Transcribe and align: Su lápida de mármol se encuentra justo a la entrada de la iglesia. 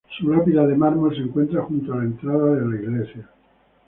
Su 0.17 0.27
lápida 0.31 0.65
de 0.65 0.73
mármol 0.75 1.15
se 1.15 1.21
encuentra 1.21 1.61
justo 1.61 1.93
a 1.93 1.97
la 1.97 2.05
entrada 2.05 2.55
de 2.55 2.61
la 2.65 2.75
iglesia. 2.75 3.29